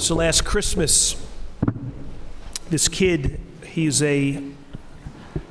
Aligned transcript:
So 0.00 0.14
last 0.14 0.46
Christmas, 0.46 1.14
this 2.70 2.88
kid, 2.88 3.38
he's 3.66 4.02
a, 4.02 4.30
I 4.30 4.40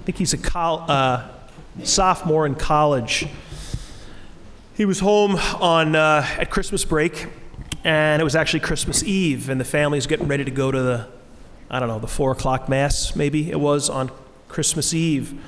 think 0.06 0.18
he's 0.18 0.34
a 0.34 0.40
col- 0.40 0.90
uh, 0.90 1.30
sophomore 1.84 2.48
in 2.48 2.56
college. 2.56 3.28
He 4.74 4.86
was 4.86 5.02
home 5.02 5.36
on 5.36 5.96
uh, 5.96 6.26
at 6.40 6.50
Christmas 6.50 6.84
break, 6.84 7.28
and 7.84 8.20
it 8.20 8.26
was 8.26 8.36
actually 8.36 8.62
Christmas 8.62 9.04
Eve, 9.04 9.50
and 9.50 9.62
the 9.62 9.66
family's 9.66 10.08
getting 10.08 10.28
ready 10.28 10.46
to 10.46 10.52
go 10.52 10.72
to 10.72 10.82
the, 10.82 11.08
I 11.70 11.80
don't 11.80 11.88
know, 11.88 12.00
the 12.00 12.08
four 12.08 12.32
o'clock 12.32 12.68
mass. 12.68 13.16
Maybe 13.16 13.52
it 13.52 13.60
was 13.60 13.88
on 13.88 14.10
Christmas 14.48 14.96
Eve. 14.96 15.40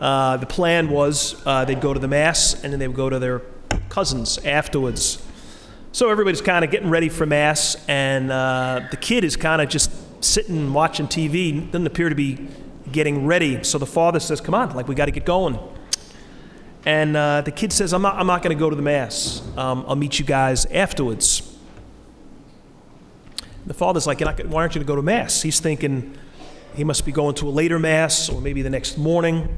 Uh, 0.00 0.38
the 0.38 0.46
plan 0.46 0.90
was 0.90 1.40
uh, 1.46 1.64
they'd 1.64 1.80
go 1.80 1.94
to 1.94 2.00
the 2.00 2.08
mass, 2.08 2.64
and 2.64 2.72
then 2.72 2.80
they 2.80 2.88
would 2.88 2.96
go 2.96 3.08
to 3.08 3.20
their 3.20 3.42
cousins 3.90 4.38
afterwards. 4.38 5.24
So 5.94 6.10
everybody's 6.10 6.40
kind 6.40 6.64
of 6.64 6.72
getting 6.72 6.90
ready 6.90 7.08
for 7.08 7.24
mass, 7.24 7.76
and 7.86 8.32
uh, 8.32 8.80
the 8.90 8.96
kid 8.96 9.22
is 9.22 9.36
kind 9.36 9.62
of 9.62 9.68
just 9.68 9.92
sitting 10.24 10.72
watching 10.72 11.06
TV. 11.06 11.70
Doesn't 11.70 11.86
appear 11.86 12.08
to 12.08 12.16
be 12.16 12.48
getting 12.90 13.26
ready. 13.26 13.62
So 13.62 13.78
the 13.78 13.86
father 13.86 14.18
says, 14.18 14.40
"Come 14.40 14.56
on, 14.56 14.74
like 14.74 14.88
we 14.88 14.96
got 14.96 15.04
to 15.04 15.12
get 15.12 15.24
going." 15.24 15.56
And 16.84 17.16
uh, 17.16 17.42
the 17.42 17.52
kid 17.52 17.72
says, 17.72 17.92
"I'm 17.92 18.02
not. 18.02 18.16
I'm 18.16 18.26
not 18.26 18.42
going 18.42 18.56
to 18.56 18.58
go 18.58 18.68
to 18.68 18.74
the 18.74 18.82
mass. 18.82 19.40
Um, 19.56 19.84
I'll 19.86 19.94
meet 19.94 20.18
you 20.18 20.24
guys 20.24 20.66
afterwards." 20.66 21.56
The 23.64 23.74
father's 23.74 24.08
like, 24.08 24.18
"Why 24.18 24.26
aren't 24.26 24.74
you 24.74 24.80
going 24.80 24.86
to 24.86 24.92
go 24.92 24.96
to 24.96 25.02
mass?" 25.02 25.42
He's 25.42 25.60
thinking 25.60 26.18
he 26.74 26.82
must 26.82 27.06
be 27.06 27.12
going 27.12 27.36
to 27.36 27.46
a 27.46 27.50
later 27.50 27.78
mass 27.78 28.28
or 28.28 28.40
maybe 28.40 28.62
the 28.62 28.70
next 28.70 28.98
morning. 28.98 29.56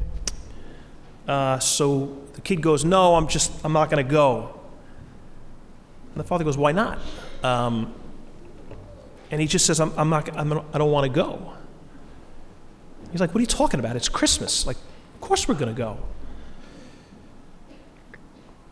Uh, 1.27 1.59
so 1.61 2.15
the 2.35 2.43
kid 2.43 2.61
goes, 2.61 2.85
"No, 2.85 3.15
I'm 3.15 3.27
just. 3.27 3.53
I'm 3.65 3.73
not 3.73 3.89
going 3.89 4.05
to 4.05 4.13
go." 4.13 4.56
And 6.17 6.25
the 6.25 6.29
father 6.29 6.45
goes, 6.45 6.57
Why 6.57 6.73
not? 6.73 6.99
Um, 7.43 7.93
and 9.31 9.39
he 9.39 9.47
just 9.47 9.67
says, 9.67 9.81
I'm, 9.81 9.93
I'm 9.99 10.09
not, 10.09 10.35
I'm, 10.35 10.51
I 10.51 10.79
don't 10.79 10.91
want 10.91 11.05
to 11.05 11.15
go. 11.15 11.53
He's 13.13 13.21
like, 13.21 13.35
What 13.35 13.39
are 13.39 13.43
you 13.43 13.47
talking 13.47 13.81
about? 13.81 13.97
It's 13.97 14.09
Christmas. 14.09 14.67
Like, 14.67 14.79
of 15.15 15.21
course 15.21 15.47
we're 15.47 15.57
going 15.57 15.75
to 15.75 15.79
go. 15.79 15.99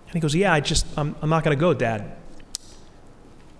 And 0.07 0.15
he 0.15 0.21
goes, 0.21 0.35
Yeah, 0.35 0.55
I 0.55 0.61
just, 0.61 0.87
I'm, 0.97 1.15
I'm 1.21 1.29
not 1.29 1.45
going 1.45 1.55
to 1.55 1.61
go, 1.61 1.75
Dad. 1.75 2.17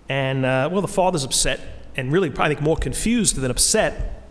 And, 0.09 0.47
uh, 0.47 0.71
well, 0.73 0.81
the 0.81 0.89
father's 0.89 1.25
upset 1.25 1.61
and 1.95 2.11
really, 2.11 2.33
I 2.39 2.49
think, 2.49 2.63
more 2.63 2.79
confused 2.79 3.37
than 3.37 3.51
upset. 3.51 4.23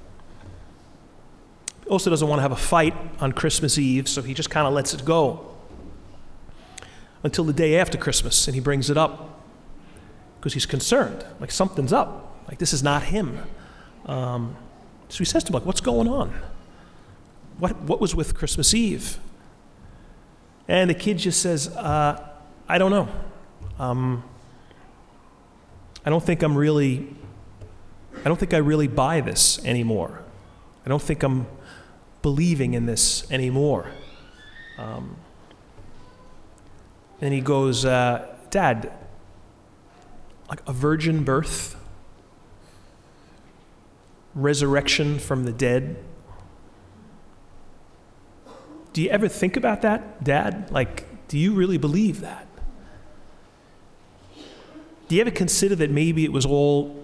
Also, 1.87 2.09
doesn't 2.09 2.27
want 2.27 2.39
to 2.39 2.41
have 2.41 2.51
a 2.51 2.55
fight 2.55 2.95
on 3.19 3.33
Christmas 3.33 3.77
Eve, 3.77 4.09
so 4.09 4.23
he 4.23 4.33
just 4.33 4.49
kind 4.49 4.65
of 4.65 4.73
lets 4.73 4.95
it 4.95 5.05
go 5.05 5.45
until 7.21 7.43
the 7.43 7.53
day 7.53 7.77
after 7.77 7.99
Christmas, 7.99 8.47
and 8.47 8.55
he 8.55 8.59
brings 8.59 8.89
it 8.89 8.97
up 8.97 9.29
because 10.43 10.53
he's 10.53 10.65
concerned. 10.65 11.25
Like 11.39 11.51
something's 11.51 11.93
up. 11.93 12.35
Like 12.49 12.57
this 12.57 12.73
is 12.73 12.83
not 12.83 13.03
him. 13.03 13.39
Um, 14.05 14.57
so 15.07 15.19
he 15.19 15.23
says 15.23 15.41
to 15.45 15.51
him, 15.51 15.53
like, 15.53 15.65
what's 15.65 15.79
going 15.79 16.09
on? 16.09 16.33
What, 17.59 17.79
what 17.83 18.01
was 18.01 18.13
with 18.13 18.35
Christmas 18.35 18.73
Eve? 18.73 19.19
And 20.67 20.89
the 20.89 20.95
kid 20.95 21.17
just 21.17 21.41
says, 21.41 21.69
uh, 21.69 22.27
I 22.67 22.77
don't 22.77 22.91
know. 22.91 23.07
Um, 23.79 24.21
I 26.05 26.09
don't 26.09 26.21
think 26.21 26.43
I'm 26.43 26.57
really, 26.57 27.07
I 28.17 28.23
don't 28.27 28.37
think 28.37 28.53
I 28.53 28.57
really 28.57 28.89
buy 28.89 29.21
this 29.21 29.63
anymore. 29.63 30.25
I 30.85 30.89
don't 30.89 31.01
think 31.01 31.23
I'm 31.23 31.47
believing 32.21 32.73
in 32.73 32.85
this 32.85 33.31
anymore. 33.31 33.91
Um, 34.77 35.15
and 37.21 37.33
he 37.33 37.39
goes, 37.39 37.85
uh, 37.85 38.35
Dad, 38.49 38.91
like 40.53 40.61
a 40.67 40.71
virgin 40.71 41.23
birth, 41.23 41.75
resurrection 44.35 45.17
from 45.17 45.45
the 45.45 45.51
dead. 45.51 45.97
Do 48.93 49.01
you 49.01 49.09
ever 49.09 49.27
think 49.27 49.57
about 49.57 49.81
that, 49.81 50.23
Dad? 50.23 50.69
Like, 50.69 51.27
do 51.27 51.39
you 51.39 51.55
really 51.55 51.79
believe 51.79 52.21
that? 52.21 52.45
Do 55.07 55.15
you 55.15 55.21
ever 55.21 55.31
consider 55.31 55.73
that 55.73 55.89
maybe 55.89 56.23
it 56.23 56.31
was 56.31 56.45
all 56.45 57.03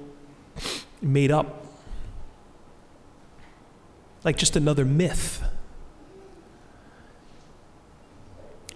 made 1.02 1.32
up? 1.32 1.66
Like 4.24 4.38
just 4.38 4.56
another 4.58 4.86
myth? 4.86 5.42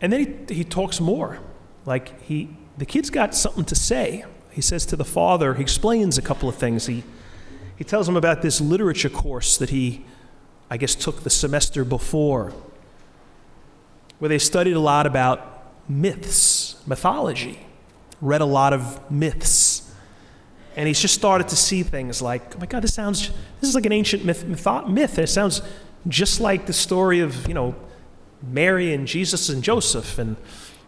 And 0.02 0.12
then 0.12 0.48
he, 0.48 0.56
he 0.56 0.64
talks 0.64 1.00
more. 1.00 1.38
Like, 1.86 2.20
he, 2.24 2.58
the 2.80 2.88
kid's 2.88 3.12
got 3.12 3.36
something 3.36 3.66
to 3.66 3.76
say 3.76 4.26
he 4.54 4.62
says 4.62 4.86
to 4.88 4.96
the 4.96 5.06
father, 5.06 5.56
he 5.56 5.62
explains 5.62 6.18
a 6.18 6.22
couple 6.22 6.48
of 6.48 6.56
things. 6.56 6.86
He, 6.86 7.04
he 7.76 7.84
tells 7.84 8.08
him 8.08 8.16
about 8.16 8.42
this 8.42 8.62
literature 8.62 9.10
course 9.10 9.58
that 9.58 9.72
he, 9.72 10.06
I 10.70 10.78
guess, 10.78 10.96
took 10.96 11.24
the 11.24 11.30
semester 11.30 11.84
before, 11.84 12.54
where 14.20 14.30
they 14.30 14.38
studied 14.38 14.74
a 14.74 14.80
lot 14.80 15.06
about 15.08 15.90
myths, 15.90 16.82
mythology, 16.86 17.66
read 18.22 18.42
a 18.42 18.46
lot 18.46 18.74
of 18.74 19.12
myths. 19.12 19.92
And 20.76 20.88
he's 20.88 21.00
just 21.00 21.14
started 21.14 21.50
to 21.50 21.56
see 21.56 21.84
things 21.84 22.22
like, 22.22 22.56
oh 22.56 22.60
my 22.60 22.66
God, 22.66 22.84
this 22.84 22.94
sounds, 22.94 23.30
this 23.60 23.70
is 23.70 23.76
like 23.76 23.86
an 23.86 23.92
ancient 23.92 24.24
myth, 24.24 24.46
myth, 24.46 24.68
myth. 24.88 25.20
It 25.20 25.28
sounds 25.28 25.62
just 26.08 26.40
like 26.40 26.66
the 26.66 26.74
story 26.74 27.20
of, 27.20 27.48
you 27.48 27.54
know, 27.54 27.76
Mary 28.42 28.94
and 28.94 29.08
Jesus 29.08 29.50
and 29.50 29.64
Joseph 29.64 30.20
and 30.20 30.36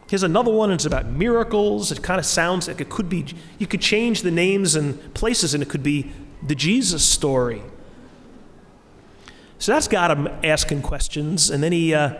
Here's 0.07 0.23
another 0.23 0.51
one, 0.51 0.71
it's 0.71 0.85
about 0.85 1.07
miracles. 1.07 1.91
It 1.91 2.03
kind 2.03 2.19
of 2.19 2.25
sounds 2.25 2.67
like 2.67 2.79
it 2.79 2.89
could 2.89 3.09
be, 3.09 3.25
you 3.57 3.65
could 3.65 3.81
change 3.81 4.21
the 4.21 4.31
names 4.31 4.75
and 4.75 5.13
places, 5.15 5.53
and 5.53 5.63
it 5.63 5.69
could 5.69 5.83
be 5.83 6.11
the 6.45 6.53
Jesus 6.53 7.03
story. 7.03 7.63
So 9.57 9.71
that's 9.71 9.87
got 9.87 10.11
him 10.11 10.27
asking 10.43 10.83
questions. 10.83 11.49
And 11.49 11.63
then 11.63 11.71
he, 11.71 11.93
uh, 11.93 12.13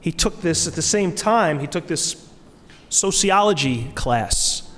he 0.00 0.12
took 0.12 0.42
this, 0.42 0.68
at 0.68 0.74
the 0.74 0.82
same 0.82 1.12
time, 1.12 1.58
he 1.58 1.66
took 1.66 1.88
this 1.88 2.28
sociology 2.88 3.90
class, 3.94 4.70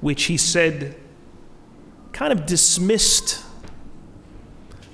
which 0.00 0.24
he 0.24 0.36
said 0.36 0.96
kind 2.12 2.32
of 2.32 2.46
dismissed 2.46 3.42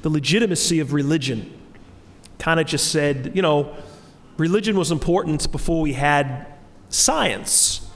the 0.02 0.08
legitimacy 0.08 0.80
of 0.80 0.92
religion. 0.92 1.52
Kind 2.38 2.60
of 2.60 2.66
just 2.66 2.90
said, 2.90 3.32
you 3.34 3.42
know, 3.42 3.74
religion 4.38 4.76
was 4.78 4.90
important 4.90 5.50
before 5.50 5.82
we 5.82 5.92
had 5.92 6.46
science. 6.88 7.88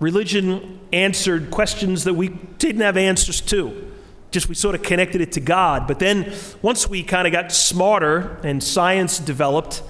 Religion 0.00 0.80
answered 0.92 1.50
questions 1.50 2.04
that 2.04 2.14
we 2.14 2.28
didn't 2.28 2.80
have 2.80 2.96
answers 2.96 3.40
to. 3.40 3.92
Just 4.30 4.48
we 4.48 4.54
sort 4.54 4.74
of 4.74 4.82
connected 4.82 5.20
it 5.20 5.32
to 5.32 5.40
God. 5.40 5.86
But 5.86 5.98
then 5.98 6.32
once 6.60 6.88
we 6.88 7.02
kind 7.02 7.26
of 7.26 7.32
got 7.32 7.52
smarter 7.52 8.40
and 8.42 8.62
science 8.62 9.18
developed, 9.18 9.82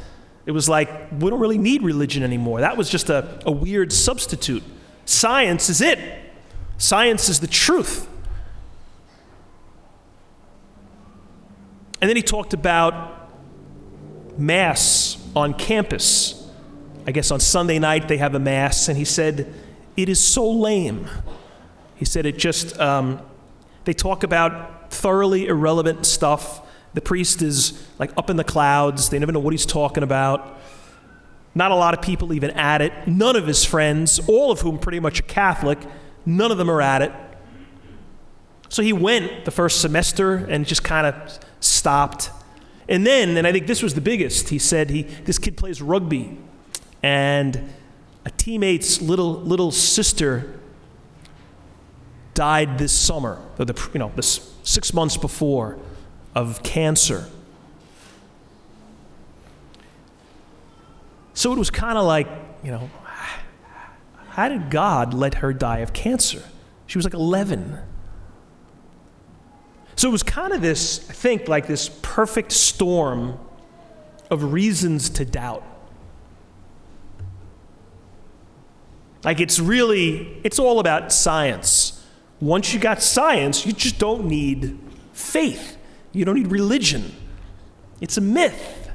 it 0.44 0.50
was 0.50 0.69
like 0.69 1.12
we 1.12 1.30
don't 1.30 1.41
really 1.41 1.58
need 1.58 1.82
religion 1.82 2.22
anymore. 2.22 2.60
That 2.60 2.76
was 2.76 2.91
just 2.91 3.08
a, 3.08 3.41
a 3.47 3.53
weird 3.53 3.92
substitute. 3.92 4.62
Science 5.04 5.69
is 5.69 5.80
it, 5.80 5.98
science 6.78 7.28
is 7.28 7.41
the 7.41 7.47
truth. 7.47 8.09
And 12.00 12.09
then 12.09 12.16
he 12.16 12.22
talked 12.22 12.53
about 12.53 13.30
Mass 14.36 15.16
on 15.36 15.54
campus 15.54 16.41
I 17.07 17.13
guess 17.13 17.31
on 17.31 17.41
Sunday 17.41 17.79
night 17.79 18.09
they 18.09 18.19
have 18.19 18.35
a 18.35 18.39
mass, 18.39 18.89
and 18.89 18.97
he 18.97 19.05
said, 19.05 19.53
It 19.97 20.09
is 20.09 20.23
so 20.23 20.49
lame. 20.49 21.09
He 21.97 22.05
said, 22.05 22.27
It 22.27 22.39
just, 22.39 22.79
um, 22.79 23.21
they 23.85 23.93
talk 23.93 24.23
about 24.23 24.93
thoroughly 24.93 25.47
irrelevant 25.47 26.07
stuff. 26.07 26.61
The 26.95 27.01
priest 27.01 27.43
is 27.43 27.87
like 27.99 28.13
up 28.17 28.31
in 28.31 28.37
the 28.37 28.45
clouds, 28.45 29.09
they 29.09 29.19
never 29.19 29.33
know 29.33 29.41
what 29.41 29.53
he's 29.53 29.67
talking 29.67 30.03
about. 30.03 30.61
Not 31.55 31.71
a 31.71 31.75
lot 31.75 31.95
of 31.95 32.03
people 32.03 32.33
even 32.33 32.51
at 32.51 32.81
it. 32.81 32.93
None 33.07 33.37
of 33.37 33.47
his 33.47 33.65
friends, 33.65 34.21
all 34.29 34.51
of 34.51 34.61
whom 34.61 34.79
pretty 34.79 35.01
much 35.01 35.21
are 35.21 35.25
Catholic, 35.25 35.79
none 36.25 36.51
of 36.53 36.59
them 36.59 36.71
are 36.71 36.81
at 36.81 37.03
it. 37.03 37.13
So 38.69 38.83
he 38.83 38.93
went 38.93 39.45
the 39.45 39.51
first 39.51 39.81
semester 39.81 40.37
and 40.37 40.66
just 40.66 40.83
kind 40.83 41.07
of 41.07 41.39
stopped. 41.60 42.31
And 42.89 43.07
then, 43.07 43.37
and 43.37 43.47
I 43.47 43.53
think 43.53 43.66
this 43.66 43.83
was 43.83 43.95
the 43.95 44.01
biggest, 44.01 44.48
he 44.48 44.59
said 44.59 44.89
he, 44.91 45.03
this 45.03 45.39
kid 45.39 45.57
plays 45.57 45.83
rugby 45.83 46.39
and 47.03 47.72
a 48.25 48.31
teammate's 48.31 49.01
little 49.03 49.34
little 49.34 49.71
sister 49.71 50.60
died 52.34 52.78
this 52.78 52.93
summer, 52.93 53.41
or 53.59 53.65
the 53.65 53.91
you 53.93 53.99
know 53.99 54.13
this 54.16 54.54
six 54.63 54.95
months 54.95 55.16
before, 55.16 55.78
of 56.34 56.63
cancer. 56.63 57.28
So 61.34 61.53
it 61.53 61.59
was 61.59 61.71
kind 61.71 61.99
of 61.99 62.04
like 62.04 62.28
you 62.63 62.71
know, 62.71 62.91
how 64.28 64.48
did 64.48 64.71
God 64.71 65.15
let 65.15 65.34
her 65.34 65.53
die 65.53 65.78
of 65.78 65.93
cancer? 65.93 66.43
She 66.87 66.98
was 66.98 67.05
like 67.05 67.15
11. 67.15 67.78
So 69.97 70.09
it 70.09 70.13
was 70.13 70.22
kind 70.22 70.53
of 70.53 70.60
this, 70.60 71.09
I 71.10 71.13
think, 71.13 71.48
like 71.48 71.66
this 71.66 71.91
perfect 72.03 72.53
storm 72.53 73.39
of 74.31 74.53
reasons 74.53 75.10
to 75.10 75.25
doubt. 75.25 75.65
Like 79.24 79.41
it's 79.41 79.59
really, 79.59 80.41
it's 80.42 80.59
all 80.59 80.80
about 80.80 81.13
science. 81.13 82.04
Once 82.41 82.74
you 82.74 82.80
got 82.80 83.03
science, 83.03 83.65
you 83.65 83.72
just 83.72 83.98
don't 83.98 84.24
need 84.24 84.78
faith. 85.13 85.77
You 86.13 86.24
don't 86.24 86.34
need 86.34 86.51
religion. 86.51 87.15
It's 88.01 88.16
a 88.16 88.21
myth. 88.21 88.91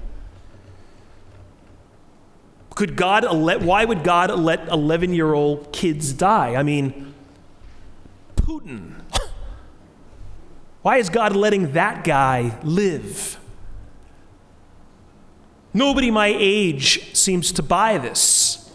Could 2.71 2.95
God 2.95 3.23
let, 3.31 3.61
why 3.61 3.85
would 3.85 4.03
God 4.03 4.29
let 4.37 4.67
11 4.67 5.13
year 5.13 5.33
old 5.33 5.71
kids 5.71 6.13
die? 6.13 6.55
I 6.55 6.63
mean, 6.63 7.13
Putin. 8.35 8.93
Why 10.81 10.97
is 10.97 11.09
God 11.09 11.35
letting 11.35 11.73
that 11.73 12.03
guy 12.03 12.57
live? 12.63 13.39
Nobody 15.73 16.11
my 16.11 16.33
age 16.37 17.15
seems 17.15 17.51
to 17.53 17.63
buy 17.63 17.97
this. 17.97 18.66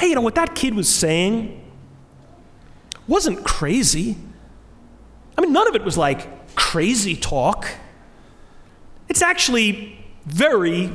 Hey, 0.00 0.08
you 0.08 0.14
know 0.14 0.22
what 0.22 0.36
that 0.36 0.54
kid 0.54 0.74
was 0.74 0.88
saying 0.88 1.62
wasn't 3.06 3.44
crazy. 3.44 4.16
I 5.36 5.42
mean, 5.42 5.52
none 5.52 5.68
of 5.68 5.74
it 5.74 5.84
was 5.84 5.98
like 5.98 6.54
crazy 6.54 7.14
talk. 7.14 7.66
It's 9.10 9.20
actually 9.20 10.02
very 10.24 10.90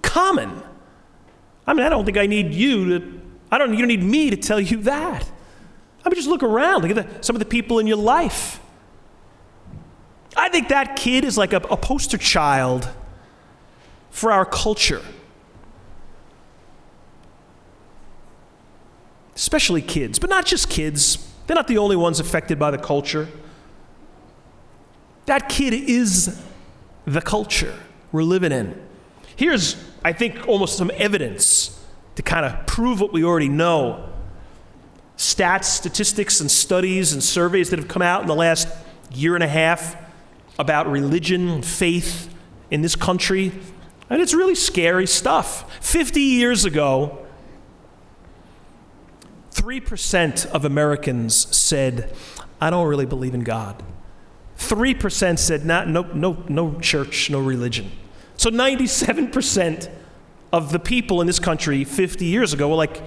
common. 0.00 0.62
I 1.66 1.74
mean, 1.74 1.84
I 1.84 1.90
don't 1.90 2.06
think 2.06 2.16
I 2.16 2.24
need 2.24 2.54
you 2.54 2.98
to, 2.98 3.20
I 3.50 3.58
don't, 3.58 3.72
you 3.72 3.78
don't 3.80 3.88
need 3.88 4.02
me 4.02 4.30
to 4.30 4.36
tell 4.36 4.58
you 4.58 4.78
that. 4.84 5.30
I 6.06 6.08
mean, 6.08 6.14
just 6.14 6.28
look 6.28 6.42
around, 6.42 6.80
look 6.80 6.96
at 6.96 7.18
the, 7.18 7.22
some 7.22 7.36
of 7.36 7.40
the 7.40 7.46
people 7.46 7.78
in 7.78 7.86
your 7.86 7.98
life. 7.98 8.58
I 10.34 10.48
think 10.48 10.68
that 10.68 10.96
kid 10.96 11.24
is 11.24 11.36
like 11.36 11.52
a, 11.52 11.58
a 11.58 11.76
poster 11.76 12.16
child 12.16 12.88
for 14.08 14.32
our 14.32 14.46
culture. 14.46 15.02
Especially 19.48 19.80
kids, 19.80 20.18
but 20.18 20.28
not 20.28 20.44
just 20.44 20.68
kids. 20.68 21.26
They're 21.46 21.54
not 21.54 21.68
the 21.68 21.78
only 21.78 21.96
ones 21.96 22.20
affected 22.20 22.58
by 22.58 22.70
the 22.70 22.76
culture. 22.76 23.28
That 25.24 25.48
kid 25.48 25.72
is 25.72 26.38
the 27.06 27.22
culture 27.22 27.74
we're 28.12 28.24
living 28.24 28.52
in. 28.52 28.78
Here's, 29.36 29.82
I 30.04 30.12
think, 30.12 30.46
almost 30.46 30.76
some 30.76 30.90
evidence 30.96 31.82
to 32.16 32.22
kind 32.22 32.44
of 32.44 32.66
prove 32.66 33.00
what 33.00 33.14
we 33.14 33.24
already 33.24 33.48
know. 33.48 34.12
Stats, 35.16 35.64
statistics, 35.64 36.42
and 36.42 36.50
studies 36.50 37.14
and 37.14 37.24
surveys 37.24 37.70
that 37.70 37.78
have 37.78 37.88
come 37.88 38.02
out 38.02 38.20
in 38.20 38.26
the 38.26 38.34
last 38.34 38.68
year 39.14 39.34
and 39.34 39.42
a 39.42 39.48
half 39.48 39.96
about 40.58 40.90
religion 40.90 41.48
and 41.48 41.64
faith 41.64 42.28
in 42.70 42.82
this 42.82 42.96
country. 42.96 43.50
And 44.10 44.20
it's 44.20 44.34
really 44.34 44.54
scary 44.54 45.06
stuff. 45.06 45.82
50 45.82 46.20
years 46.20 46.66
ago, 46.66 47.24
3% 49.58 50.46
of 50.46 50.64
Americans 50.64 51.34
said, 51.56 52.14
I 52.60 52.70
don't 52.70 52.86
really 52.86 53.06
believe 53.06 53.34
in 53.34 53.42
God. 53.42 53.82
3% 54.56 55.36
said, 55.36 55.66
nah, 55.66 55.84
no, 55.84 56.02
no, 56.02 56.44
no 56.48 56.78
church, 56.78 57.28
no 57.28 57.40
religion. 57.40 57.90
So 58.36 58.50
97% 58.50 59.90
of 60.52 60.70
the 60.70 60.78
people 60.78 61.20
in 61.20 61.26
this 61.26 61.40
country 61.40 61.82
50 61.82 62.24
years 62.24 62.52
ago 62.52 62.68
were 62.68 62.76
like, 62.76 63.02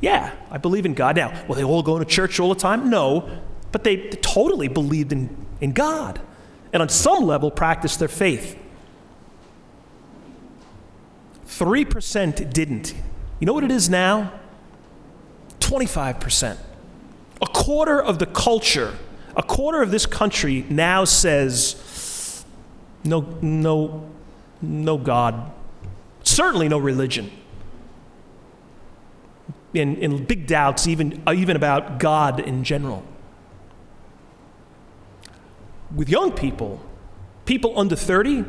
yeah, 0.00 0.34
I 0.50 0.58
believe 0.58 0.84
in 0.84 0.94
God. 0.94 1.14
Now, 1.14 1.44
will 1.46 1.54
they 1.54 1.64
all 1.64 1.82
go 1.84 1.98
to 2.00 2.04
church 2.04 2.40
all 2.40 2.48
the 2.48 2.60
time? 2.60 2.90
No, 2.90 3.30
but 3.70 3.84
they 3.84 4.08
totally 4.20 4.66
believed 4.66 5.12
in, 5.12 5.46
in 5.60 5.72
God 5.72 6.20
and 6.72 6.82
on 6.82 6.88
some 6.88 7.24
level 7.24 7.52
practiced 7.52 8.00
their 8.00 8.08
faith. 8.08 8.58
3% 11.46 12.52
didn't. 12.52 12.94
You 13.38 13.46
know 13.46 13.52
what 13.52 13.62
it 13.62 13.70
is 13.70 13.88
now? 13.88 14.32
25%. 15.64 16.58
A 17.40 17.46
quarter 17.46 18.00
of 18.00 18.18
the 18.18 18.26
culture, 18.26 18.96
a 19.34 19.42
quarter 19.42 19.82
of 19.82 19.90
this 19.90 20.06
country 20.06 20.64
now 20.68 21.04
says 21.04 22.44
no, 23.02 23.20
no, 23.40 24.10
no 24.60 24.98
God, 24.98 25.50
certainly 26.22 26.68
no 26.68 26.78
religion. 26.78 27.30
In, 29.72 29.96
in 29.96 30.24
big 30.24 30.46
doubts, 30.46 30.86
even, 30.86 31.22
uh, 31.26 31.32
even 31.32 31.56
about 31.56 31.98
God 31.98 32.38
in 32.38 32.62
general. 32.62 33.02
With 35.94 36.08
young 36.08 36.30
people, 36.30 36.80
people 37.44 37.76
under 37.78 37.96
30, 37.96 38.44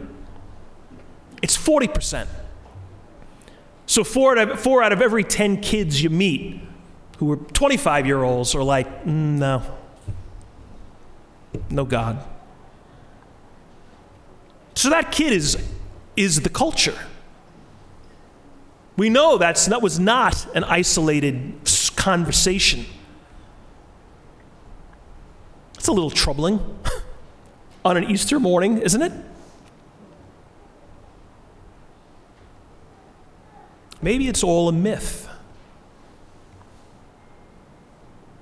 it's 1.42 1.58
40%. 1.58 2.28
So, 3.88 4.04
four 4.04 4.38
out, 4.38 4.52
of, 4.52 4.60
four 4.60 4.84
out 4.84 4.92
of 4.92 5.02
every 5.02 5.24
10 5.24 5.62
kids 5.62 6.04
you 6.04 6.10
meet 6.10 6.62
who 7.18 7.32
are 7.32 7.38
25 7.38 8.06
year 8.06 8.24
olds 8.24 8.56
are 8.56 8.64
like, 8.64 8.88
mm, 9.06 9.38
no, 9.38 9.64
no 11.70 11.86
God. 11.86 12.24
So 14.76 14.90
that 14.90 15.12
kid 15.12 15.32
is, 15.32 15.58
is 16.18 16.42
the 16.42 16.50
culture. 16.50 16.98
We 18.98 19.10
know 19.10 19.38
that's, 19.38 19.66
that 19.68 19.82
was 19.82 20.00
not 20.00 20.46
an 20.56 20.64
isolated 20.64 21.56
conversation. 21.96 22.86
It's 25.76 25.88
a 25.88 25.92
little 25.92 26.10
troubling 26.10 26.60
on 27.86 27.98
an 27.98 28.06
Easter 28.06 28.40
morning, 28.40 28.80
isn't 28.80 29.02
it? 29.02 29.12
Maybe 34.02 34.28
it's 34.28 34.44
all 34.44 34.70
a 34.70 34.72
myth. 34.72 35.25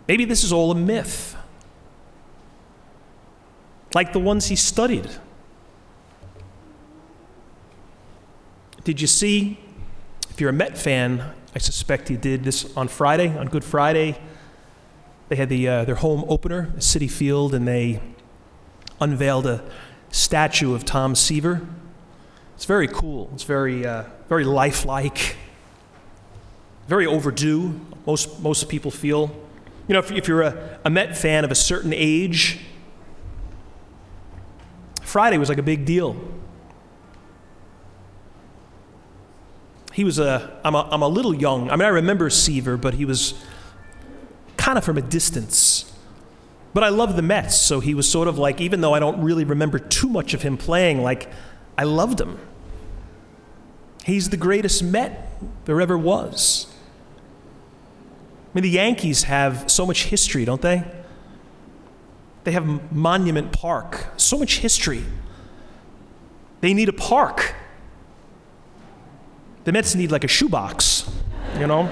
Maybe 0.07 0.25
this 0.25 0.43
is 0.43 0.51
all 0.51 0.71
a 0.71 0.75
myth, 0.75 1.35
like 3.93 4.11
the 4.11 4.19
ones 4.19 4.47
he 4.47 4.55
studied. 4.55 5.09
Did 8.83 8.99
you 8.99 9.07
see? 9.07 9.59
If 10.29 10.41
you're 10.41 10.49
a 10.49 10.53
Met 10.53 10.77
fan, 10.77 11.23
I 11.55 11.59
suspect 11.59 12.09
you 12.09 12.17
did 12.17 12.43
this 12.43 12.75
on 12.75 12.87
Friday, 12.87 13.37
on 13.37 13.47
Good 13.47 13.63
Friday. 13.63 14.19
They 15.29 15.35
had 15.35 15.47
the, 15.47 15.67
uh, 15.67 15.85
their 15.85 15.95
home 15.95 16.25
opener, 16.27 16.73
Citi 16.77 17.09
Field, 17.09 17.53
and 17.53 17.67
they 17.67 18.01
unveiled 18.99 19.45
a 19.45 19.63
statue 20.09 20.73
of 20.73 20.85
Tom 20.85 21.15
Seaver. 21.15 21.61
It's 22.55 22.65
very 22.65 22.87
cool. 22.87 23.29
It's 23.33 23.43
very, 23.43 23.85
uh, 23.85 24.05
very 24.27 24.43
lifelike, 24.43 25.37
very 26.87 27.05
overdue, 27.05 27.79
most, 28.05 28.41
most 28.41 28.67
people 28.69 28.91
feel. 28.91 29.42
You 29.87 29.93
know, 29.93 29.99
if, 29.99 30.11
if 30.11 30.27
you're 30.27 30.41
a, 30.41 30.79
a 30.85 30.89
Met 30.89 31.17
fan 31.17 31.43
of 31.43 31.51
a 31.51 31.55
certain 31.55 31.93
age, 31.93 32.59
Friday 35.01 35.37
was 35.37 35.49
like 35.49 35.57
a 35.57 35.63
big 35.63 35.85
deal. 35.85 36.15
He 39.93 40.03
was 40.03 40.17
a, 40.17 40.59
I'm 40.63 40.73
a, 40.73 40.87
I'm 40.89 41.03
a 41.03 41.07
little 41.07 41.35
young. 41.35 41.69
I 41.69 41.75
mean, 41.75 41.85
I 41.85 41.89
remember 41.89 42.29
Seaver, 42.29 42.77
but 42.77 42.95
he 42.95 43.05
was 43.05 43.35
kind 44.57 44.77
of 44.77 44.83
from 44.83 44.97
a 44.97 45.01
distance. 45.01 45.91
But 46.73 46.83
I 46.83 46.89
love 46.89 47.15
the 47.15 47.21
Mets, 47.21 47.55
so 47.55 47.79
he 47.79 47.93
was 47.93 48.09
sort 48.09 48.27
of 48.27 48.39
like, 48.39 48.59
even 48.59 48.81
though 48.81 48.95
I 48.95 48.99
don't 48.99 49.21
really 49.21 49.43
remember 49.43 49.77
too 49.77 50.09
much 50.09 50.33
of 50.33 50.41
him 50.41 50.57
playing, 50.57 51.03
like, 51.03 51.29
I 51.77 51.83
loved 51.83 52.19
him. 52.19 52.39
He's 54.03 54.29
the 54.29 54.37
greatest 54.37 54.81
Met 54.81 55.29
there 55.65 55.79
ever 55.79 55.97
was. 55.97 56.72
I 58.53 58.57
mean, 58.57 58.63
the 58.63 58.69
Yankees 58.69 59.23
have 59.23 59.69
so 59.69 59.85
much 59.85 60.05
history, 60.05 60.45
don't 60.45 60.61
they? 60.61 60.83
They 62.43 62.51
have 62.51 62.91
Monument 62.91 63.51
Park, 63.51 64.11
so 64.17 64.37
much 64.37 64.59
history. 64.59 65.03
They 66.61 66.73
need 66.75 66.87
a 66.87 66.93
park. 66.93 67.55
The 69.63 69.71
Mets 69.71 69.95
need 69.95 70.11
like 70.11 70.23
a 70.23 70.27
shoebox, 70.27 71.09
you 71.57 71.65
know? 71.65 71.89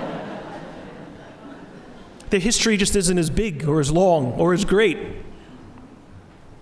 Their 2.29 2.39
history 2.39 2.77
just 2.77 2.95
isn't 2.95 3.17
as 3.17 3.29
big 3.29 3.67
or 3.67 3.79
as 3.79 3.91
long 3.91 4.33
or 4.33 4.53
as 4.53 4.63
great. 4.63 4.99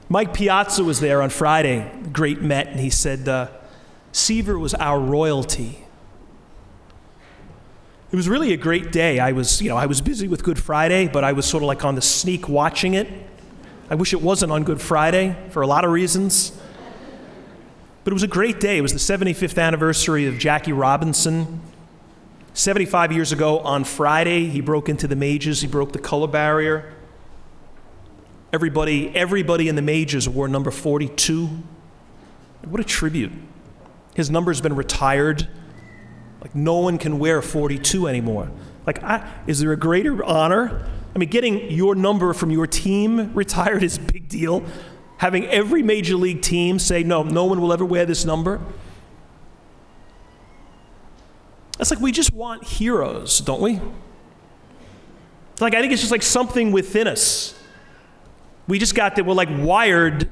Mike 0.07 0.33
Piazza 0.33 0.83
was 0.83 1.01
there 1.01 1.21
on 1.21 1.29
Friday, 1.29 1.91
great 2.13 2.41
Met, 2.41 2.67
and 2.67 2.79
he 2.79 2.89
said, 2.89 3.27
uh, 3.27 3.49
Seaver 4.11 4.57
was 4.57 4.73
our 4.75 4.99
royalty. 4.99 5.85
It 8.11 8.15
was 8.15 8.27
really 8.27 8.53
a 8.53 8.57
great 8.57 8.91
day. 8.91 9.19
I 9.19 9.33
was, 9.33 9.61
you 9.61 9.69
know, 9.69 9.77
I 9.77 9.85
was 9.85 10.01
busy 10.01 10.27
with 10.27 10.43
Good 10.43 10.57
Friday, 10.57 11.07
but 11.07 11.23
I 11.23 11.33
was 11.33 11.45
sort 11.45 11.61
of 11.61 11.67
like 11.67 11.85
on 11.85 11.93
the 11.93 12.01
sneak 12.01 12.49
watching 12.49 12.95
it. 12.95 13.07
I 13.87 13.95
wish 13.95 14.13
it 14.13 14.21
wasn't 14.21 14.51
on 14.51 14.63
Good 14.63 14.81
Friday 14.81 15.35
for 15.51 15.61
a 15.61 15.67
lot 15.67 15.85
of 15.85 15.91
reasons. 15.91 16.51
But 18.03 18.11
it 18.11 18.13
was 18.13 18.23
a 18.23 18.27
great 18.27 18.59
day. 18.59 18.79
It 18.79 18.81
was 18.81 18.93
the 18.93 18.99
75th 18.99 19.61
anniversary 19.61 20.25
of 20.25 20.39
Jackie 20.39 20.73
Robinson. 20.73 21.61
75 22.53 23.11
years 23.11 23.31
ago 23.31 23.59
on 23.59 23.83
Friday, 23.83 24.47
he 24.47 24.59
broke 24.59 24.89
into 24.89 25.07
the 25.07 25.15
majors, 25.15 25.61
he 25.61 25.67
broke 25.67 25.93
the 25.93 25.99
color 25.99 26.27
barrier. 26.27 26.91
Everybody, 28.51 29.15
everybody 29.15 29.69
in 29.69 29.75
the 29.75 29.83
majors 29.83 30.27
wore 30.27 30.47
number 30.47 30.71
42. 30.71 31.47
What 32.67 32.81
a 32.81 32.83
tribute. 32.83 33.33
His 34.15 34.31
number's 34.31 34.61
been 34.61 34.75
retired 34.75 35.47
like, 36.41 36.55
no 36.55 36.77
one 36.77 36.98
can 36.98 37.19
wear 37.19 37.41
42 37.41 38.08
anymore. 38.08 38.50
Like, 38.86 39.03
I, 39.03 39.29
is 39.46 39.60
there 39.60 39.72
a 39.72 39.77
greater 39.77 40.24
honor? 40.24 40.88
I 41.13 41.19
mean, 41.19 41.29
getting 41.29 41.72
your 41.72 41.96
number 41.96 42.34
from 42.34 42.51
your 42.51 42.67
team 42.67 43.34
retired 43.34 43.84
is 43.84 43.98
a 43.98 44.01
big 44.01 44.29
deal. 44.29 44.63
Having 45.17 45.48
every 45.48 45.84
major 45.84 46.15
league 46.15 46.41
team 46.41 46.79
say, 46.79 47.03
no, 47.03 47.24
no 47.24 47.46
one 47.46 47.60
will 47.60 47.74
ever 47.74 47.86
wear 47.86 48.05
this 48.05 48.24
number. 48.24 48.62
It's 51.79 51.91
like 51.91 52.00
we 52.00 52.12
just 52.12 52.34
want 52.34 52.63
heroes, 52.63 53.39
don't 53.39 53.62
we? 53.62 53.81
Like, 55.60 55.74
I 55.74 55.81
think 55.81 55.91
it's 55.91 56.01
just 56.01 56.12
like 56.12 56.24
something 56.24 56.72
within 56.72 57.08
us. 57.08 57.58
We 58.67 58.79
just 58.79 58.96
got 58.96 59.15
that 59.15 59.25
we're 59.25 59.34
like 59.34 59.50
wired 59.51 60.29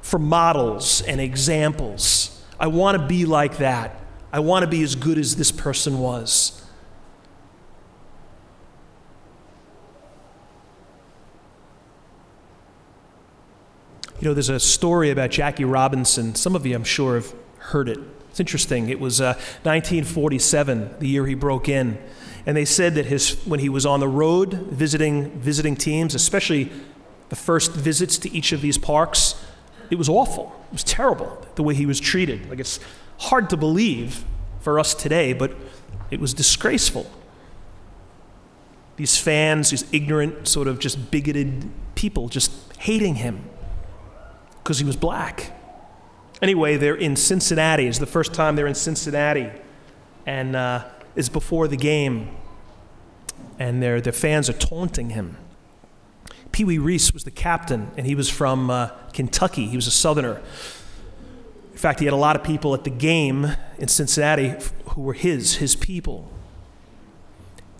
for 0.00 0.18
models 0.18 1.02
and 1.02 1.20
examples. 1.20 2.42
I 2.58 2.68
want 2.68 2.98
to 2.98 3.06
be 3.06 3.24
like 3.24 3.58
that. 3.58 4.00
I 4.34 4.40
want 4.40 4.64
to 4.64 4.66
be 4.66 4.82
as 4.82 4.96
good 4.96 5.16
as 5.16 5.36
this 5.36 5.52
person 5.52 6.00
was. 6.00 6.60
You 14.20 14.26
know, 14.26 14.34
there's 14.34 14.48
a 14.48 14.58
story 14.58 15.10
about 15.10 15.30
Jackie 15.30 15.64
Robinson. 15.64 16.34
Some 16.34 16.56
of 16.56 16.66
you, 16.66 16.74
I'm 16.74 16.82
sure, 16.82 17.14
have 17.14 17.32
heard 17.58 17.88
it. 17.88 18.00
It's 18.30 18.40
interesting. 18.40 18.88
It 18.88 18.98
was 18.98 19.20
uh, 19.20 19.34
1947, 19.62 20.96
the 20.98 21.06
year 21.06 21.26
he 21.26 21.34
broke 21.34 21.68
in. 21.68 21.96
And 22.44 22.56
they 22.56 22.64
said 22.64 22.96
that 22.96 23.06
his, 23.06 23.40
when 23.46 23.60
he 23.60 23.68
was 23.68 23.86
on 23.86 24.00
the 24.00 24.08
road 24.08 24.54
visiting, 24.54 25.30
visiting 25.38 25.76
teams, 25.76 26.12
especially 26.12 26.72
the 27.28 27.36
first 27.36 27.70
visits 27.70 28.18
to 28.18 28.32
each 28.32 28.50
of 28.50 28.62
these 28.62 28.78
parks, 28.78 29.40
it 29.90 29.94
was 29.94 30.08
awful. 30.08 30.60
It 30.66 30.72
was 30.72 30.82
terrible 30.82 31.46
the 31.54 31.62
way 31.62 31.74
he 31.76 31.86
was 31.86 32.00
treated. 32.00 32.50
Like 32.50 32.58
it's 32.58 32.80
hard 33.18 33.50
to 33.50 33.56
believe 33.56 34.24
for 34.60 34.78
us 34.78 34.94
today, 34.94 35.32
but 35.32 35.54
it 36.10 36.20
was 36.20 36.34
disgraceful. 36.34 37.10
These 38.96 39.18
fans, 39.18 39.70
these 39.70 39.84
ignorant, 39.92 40.46
sort 40.46 40.68
of 40.68 40.78
just 40.78 41.10
bigoted 41.10 41.70
people 41.94 42.28
just 42.28 42.52
hating 42.78 43.16
him 43.16 43.44
because 44.62 44.78
he 44.78 44.84
was 44.84 44.96
black. 44.96 45.52
Anyway, 46.40 46.76
they're 46.76 46.94
in 46.94 47.16
Cincinnati. 47.16 47.86
It's 47.86 47.98
the 47.98 48.06
first 48.06 48.34
time 48.34 48.56
they're 48.56 48.66
in 48.66 48.74
Cincinnati. 48.74 49.50
And 50.26 50.56
uh, 50.56 50.84
is 51.16 51.28
before 51.28 51.68
the 51.68 51.76
game. 51.76 52.36
And 53.58 53.82
their, 53.82 54.00
their 54.00 54.12
fans 54.12 54.48
are 54.48 54.54
taunting 54.54 55.10
him. 55.10 55.36
Pee 56.52 56.64
Wee 56.64 56.78
Reese 56.78 57.12
was 57.12 57.24
the 57.24 57.30
captain, 57.30 57.90
and 57.96 58.06
he 58.06 58.14
was 58.14 58.28
from 58.28 58.70
uh, 58.70 58.88
Kentucky. 59.12 59.66
He 59.66 59.76
was 59.76 59.86
a 59.86 59.90
Southerner. 59.90 60.40
In 61.74 61.78
fact, 61.78 61.98
he 61.98 62.06
had 62.06 62.14
a 62.14 62.16
lot 62.16 62.36
of 62.36 62.44
people 62.44 62.72
at 62.72 62.84
the 62.84 62.90
game 62.90 63.48
in 63.78 63.88
Cincinnati 63.88 64.54
who 64.90 65.02
were 65.02 65.12
his, 65.12 65.56
his 65.56 65.74
people. 65.74 66.30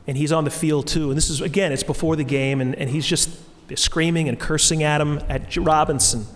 And 0.09 0.19
he's 0.19 0.33
on 0.33 0.43
the 0.43 0.51
field 0.51 0.89
too. 0.89 1.11
And 1.11 1.17
this 1.17 1.31
is, 1.31 1.41
again, 1.41 1.71
it's 1.71 1.85
before 1.85 2.17
the 2.17 2.25
game, 2.25 2.61
and, 2.61 2.75
and 2.75 2.91
he's 2.91 3.07
just 3.07 3.31
screaming 3.77 4.29
and 4.29 4.39
cursing 4.39 4.83
at 4.83 5.01
him, 5.01 5.21
at 5.29 5.57
Robinson. 5.57 6.27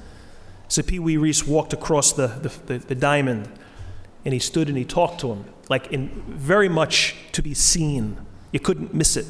So 0.68 0.82
Pee 0.82 1.00
Wee 1.00 1.16
Reese 1.16 1.48
walked 1.48 1.72
across 1.72 2.12
the, 2.12 2.28
the, 2.28 2.48
the, 2.66 2.78
the 2.78 2.94
diamond, 2.94 3.48
and 4.24 4.32
he 4.32 4.38
stood 4.38 4.68
and 4.68 4.78
he 4.78 4.84
talked 4.84 5.20
to 5.22 5.32
him, 5.32 5.44
like 5.68 5.88
in 5.88 6.08
very 6.28 6.68
much 6.68 7.16
to 7.32 7.42
be 7.42 7.54
seen. 7.54 8.18
You 8.52 8.60
couldn't 8.60 8.94
miss 8.94 9.16
it. 9.16 9.26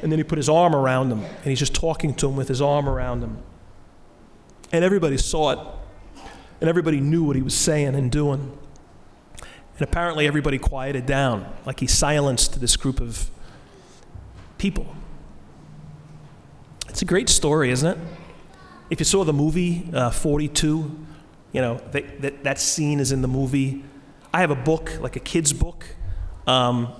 And 0.00 0.10
then 0.10 0.18
he 0.18 0.24
put 0.24 0.38
his 0.38 0.48
arm 0.48 0.74
around 0.74 1.12
him, 1.12 1.22
and 1.22 1.44
he's 1.44 1.58
just 1.58 1.74
talking 1.74 2.14
to 2.14 2.28
him 2.28 2.36
with 2.36 2.48
his 2.48 2.62
arm 2.62 2.88
around 2.88 3.22
him. 3.22 3.36
And 4.72 4.84
everybody 4.84 5.18
saw 5.18 5.50
it, 5.50 5.58
and 6.60 6.68
everybody 6.68 7.00
knew 7.00 7.24
what 7.24 7.36
he 7.36 7.42
was 7.42 7.54
saying 7.54 7.94
and 7.94 8.10
doing. 8.10 8.58
And 9.40 9.82
apparently, 9.82 10.26
everybody 10.26 10.58
quieted 10.58 11.06
down, 11.06 11.52
like 11.64 11.80
he 11.80 11.86
silenced 11.86 12.60
this 12.60 12.76
group 12.76 13.00
of 13.00 13.30
people. 14.58 14.94
It's 16.88 17.02
a 17.02 17.04
great 17.04 17.28
story, 17.28 17.70
isn't 17.70 17.88
it? 17.88 17.98
If 18.90 18.98
you 18.98 19.04
saw 19.04 19.22
the 19.22 19.32
movie 19.32 19.88
uh, 19.92 20.10
42, 20.10 21.06
you 21.52 21.60
know, 21.60 21.78
that, 21.92 22.22
that, 22.22 22.44
that 22.44 22.58
scene 22.58 23.00
is 23.00 23.12
in 23.12 23.22
the 23.22 23.28
movie. 23.28 23.84
I 24.32 24.40
have 24.40 24.50
a 24.50 24.56
book, 24.56 24.98
like 25.00 25.16
a 25.16 25.20
kid's 25.20 25.52
book. 25.52 25.86
Um, 26.46 26.92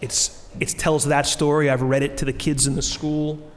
it's 0.00 0.48
it 0.60 0.68
tells 0.68 1.06
that 1.06 1.26
story. 1.26 1.70
I've 1.70 1.82
read 1.82 2.02
it 2.02 2.16
to 2.18 2.24
the 2.24 2.32
kids 2.32 2.66
in 2.66 2.74
the 2.74 2.82
school. 2.82 3.50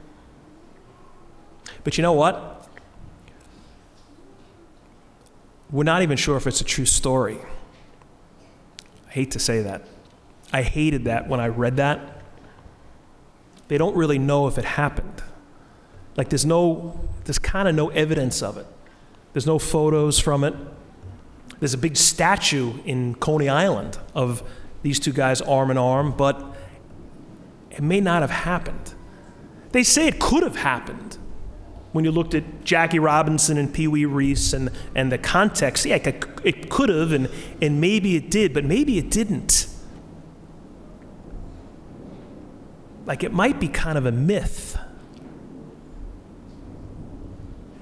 But 1.84 1.98
you 1.98 2.02
know 2.02 2.12
what? 2.12 2.55
We're 5.70 5.84
not 5.84 6.02
even 6.02 6.16
sure 6.16 6.36
if 6.36 6.46
it's 6.46 6.60
a 6.60 6.64
true 6.64 6.84
story. 6.84 7.38
I 9.08 9.10
hate 9.10 9.32
to 9.32 9.38
say 9.38 9.62
that. 9.62 9.82
I 10.52 10.62
hated 10.62 11.04
that 11.04 11.28
when 11.28 11.40
I 11.40 11.48
read 11.48 11.76
that. 11.76 12.22
They 13.68 13.78
don't 13.78 13.96
really 13.96 14.18
know 14.18 14.46
if 14.46 14.58
it 14.58 14.64
happened. 14.64 15.22
Like 16.16 16.28
there's 16.28 16.46
no, 16.46 17.00
there's 17.24 17.38
kind 17.38 17.68
of 17.68 17.74
no 17.74 17.88
evidence 17.88 18.42
of 18.42 18.56
it. 18.56 18.66
There's 19.32 19.46
no 19.46 19.58
photos 19.58 20.18
from 20.18 20.44
it. 20.44 20.54
There's 21.58 21.74
a 21.74 21.78
big 21.78 21.96
statue 21.96 22.74
in 22.84 23.14
Coney 23.16 23.48
Island 23.48 23.98
of 24.14 24.42
these 24.82 25.00
two 25.00 25.12
guys 25.12 25.40
arm 25.40 25.70
in 25.70 25.78
arm, 25.78 26.12
but 26.16 26.54
it 27.70 27.82
may 27.82 28.00
not 28.00 28.22
have 28.22 28.30
happened. 28.30 28.94
They 29.72 29.82
say 29.82 30.06
it 30.06 30.20
could 30.20 30.42
have 30.42 30.56
happened 30.56 31.18
when 31.96 32.04
you 32.04 32.12
looked 32.12 32.34
at 32.34 32.62
Jackie 32.62 32.98
Robinson 32.98 33.56
and 33.56 33.72
Pee 33.72 33.88
Wee 33.88 34.04
Reese 34.04 34.52
and, 34.52 34.70
and 34.94 35.10
the 35.10 35.16
context. 35.16 35.86
Yeah, 35.86 35.96
it, 35.96 36.68
could 36.68 36.90
have, 36.90 37.10
and, 37.10 37.30
and 37.62 37.80
maybe 37.80 38.16
it 38.16 38.30
did, 38.30 38.52
but 38.52 38.66
maybe 38.66 38.98
it 38.98 39.10
didn't. 39.10 39.66
Like 43.06 43.24
it 43.24 43.32
might 43.32 43.58
be 43.58 43.68
kind 43.68 43.96
of 43.96 44.04
a 44.04 44.12
myth. 44.12 44.78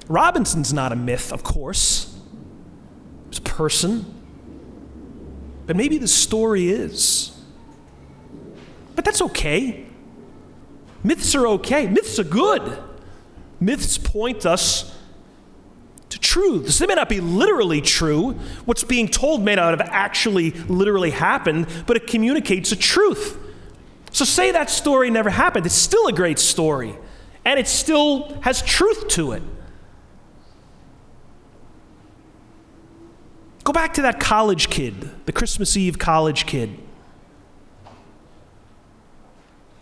Robinson's 0.07 0.73
not 0.73 0.93
a 0.93 0.97
myth, 0.97 1.33
of 1.33 1.43
course. 1.43 2.17
It's 3.31 3.39
a 3.39 3.43
person. 3.43 4.15
But 5.67 5.75
maybe 5.75 5.99
the 5.99 6.07
story 6.07 6.69
is. 6.69 7.37
But 8.95 9.05
that's 9.05 9.23
okay. 9.23 9.87
Myths 11.03 11.35
are 11.35 11.49
okay. 11.49 11.89
Myths 11.89 12.21
are 12.21 12.25
good. 12.25 12.81
Myths 13.61 13.99
point 13.99 14.45
us 14.45 14.97
to 16.11 16.19
truths. 16.19 16.79
They 16.79 16.87
may 16.87 16.95
not 16.95 17.09
be 17.09 17.21
literally 17.21 17.81
true. 17.81 18.33
What's 18.65 18.85
being 18.85 19.09
told 19.09 19.43
may 19.43 19.55
not 19.55 19.79
have 19.79 19.89
actually 19.91 20.51
literally 20.51 21.11
happened, 21.11 21.67
but 21.87 21.97
it 21.97 22.07
communicates 22.07 22.73
a 22.73 22.77
truth. 22.77 23.39
So, 24.13 24.25
say 24.25 24.53
that 24.53 24.71
story 24.71 25.11
never 25.11 25.31
happened. 25.31 25.67
It's 25.67 25.75
still 25.75 26.07
a 26.07 26.13
great 26.13 26.39
story, 26.39 26.95
and 27.45 27.59
it 27.59 27.67
still 27.67 28.39
has 28.43 28.63
truth 28.63 29.09
to 29.09 29.33
it. 29.33 29.43
Go 33.65 33.73
back 33.73 33.95
to 33.95 34.03
that 34.03 34.21
college 34.21 34.69
kid, 34.69 35.11
the 35.27 35.33
Christmas 35.33 35.77
Eve 35.77 35.99
college 35.99 36.47
kid. 36.47 36.79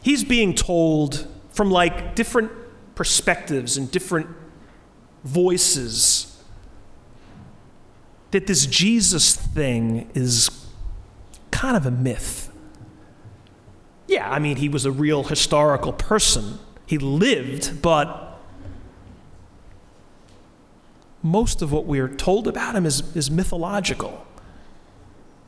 He's 0.02 0.24
being 0.24 0.54
told 0.54 1.26
from 1.50 1.70
like 1.70 2.14
different 2.14 2.50
perspectives 2.94 3.76
and 3.76 3.90
different 3.90 4.28
voices 5.24 6.42
that 8.32 8.46
this 8.46 8.66
Jesus 8.66 9.36
thing 9.36 10.10
is 10.14 10.50
kind 11.50 11.76
of 11.76 11.86
a 11.86 11.90
myth. 11.90 12.50
Yeah, 14.08 14.28
I 14.28 14.38
mean, 14.38 14.56
he 14.56 14.68
was 14.68 14.84
a 14.84 14.90
real 14.90 15.24
historical 15.24 15.92
person. 15.92 16.58
He 16.86 16.98
lived, 16.98 17.80
but 17.80 18.40
most 21.22 21.62
of 21.62 21.70
what 21.70 21.84
we're 21.86 22.08
told 22.08 22.48
about 22.48 22.74
him 22.74 22.84
is, 22.84 23.14
is 23.14 23.30
mythological. 23.30 24.26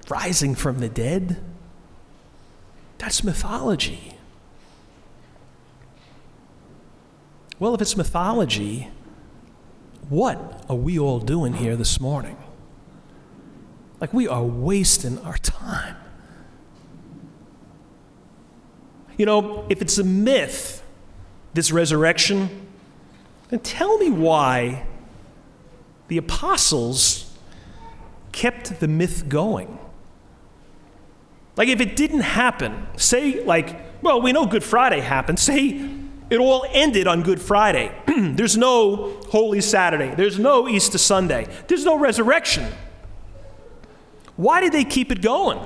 Rising 0.08 0.54
from 0.54 0.78
the 0.78 0.88
dead, 0.88 1.42
that's 2.98 3.24
mythology. 3.24 4.13
Well, 7.58 7.75
if 7.75 7.80
it's 7.80 7.96
mythology, 7.96 8.88
what 10.08 10.64
are 10.68 10.76
we 10.76 10.99
all 10.99 11.20
doing 11.20 11.54
here 11.54 11.76
this 11.76 12.00
morning? 12.00 12.37
Like, 14.00 14.12
we 14.12 14.26
are 14.26 14.42
wasting 14.42 15.18
our 15.20 15.38
time. 15.38 15.96
You 19.16 19.26
know, 19.26 19.66
if 19.68 19.80
it's 19.80 19.99
a 19.99 20.04
myth, 20.04 20.82
this 21.54 21.70
resurrection, 21.70 22.66
then 23.49 23.61
tell 23.61 23.99
me 23.99 24.11
why 24.11 24.87
the 26.08 26.18
apostles 26.18 27.32
kept 28.32 28.80
the 28.80 28.88
myth 28.88 29.28
going. 29.28 29.78
Like, 31.56 31.68
if 31.68 31.80
it 31.80 31.94
didn't 31.94 32.23
happen, 32.23 32.88
say, 32.96 33.44
like, 33.44 34.02
well, 34.02 34.20
we 34.20 34.32
know 34.32 34.44
Good 34.44 34.64
Friday 34.64 34.99
happened, 34.99 35.38
say 35.38 36.03
it 36.31 36.38
all 36.38 36.66
ended 36.71 37.07
on 37.07 37.23
Good 37.23 37.40
Friday. 37.40 37.95
there's 38.07 38.57
no 38.57 39.21
Holy 39.28 39.61
Saturday, 39.61 40.14
there's 40.14 40.38
no 40.38 40.69
Easter 40.69 40.99
Sunday, 40.99 41.47
there's 41.69 41.85
no 41.85 41.99
resurrection. 41.99 42.73
Why 44.37 44.61
did 44.61 44.73
they 44.73 44.85
keep 44.85 45.12
it 45.12 45.23
going? 45.23 45.61